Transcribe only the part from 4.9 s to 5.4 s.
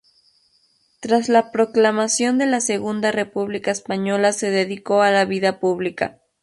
a la